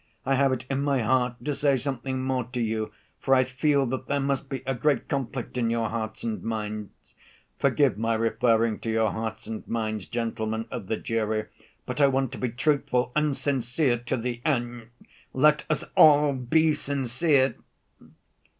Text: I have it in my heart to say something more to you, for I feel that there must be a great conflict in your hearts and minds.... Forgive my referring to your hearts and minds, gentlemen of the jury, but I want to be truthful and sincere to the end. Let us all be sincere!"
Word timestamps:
I 0.25 0.33
have 0.33 0.51
it 0.51 0.65
in 0.67 0.81
my 0.81 1.03
heart 1.03 1.35
to 1.45 1.53
say 1.53 1.77
something 1.77 2.23
more 2.23 2.45
to 2.53 2.59
you, 2.59 2.91
for 3.19 3.35
I 3.35 3.43
feel 3.43 3.85
that 3.85 4.07
there 4.07 4.19
must 4.19 4.49
be 4.49 4.63
a 4.65 4.73
great 4.73 5.07
conflict 5.07 5.59
in 5.59 5.69
your 5.69 5.89
hearts 5.89 6.23
and 6.23 6.41
minds.... 6.41 6.89
Forgive 7.59 7.99
my 7.99 8.15
referring 8.15 8.79
to 8.79 8.89
your 8.89 9.11
hearts 9.11 9.45
and 9.45 9.67
minds, 9.67 10.07
gentlemen 10.07 10.65
of 10.71 10.87
the 10.87 10.97
jury, 10.97 11.49
but 11.85 12.01
I 12.01 12.07
want 12.07 12.31
to 12.31 12.39
be 12.39 12.49
truthful 12.49 13.11
and 13.15 13.37
sincere 13.37 13.99
to 13.99 14.17
the 14.17 14.41
end. 14.43 14.87
Let 15.33 15.65
us 15.69 15.83
all 15.95 16.33
be 16.33 16.73
sincere!" 16.73 17.53